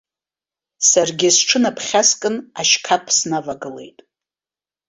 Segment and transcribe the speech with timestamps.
[0.89, 3.99] Саргьы сҽынаԥхьаскын, ашьқаԥ снавагылеит.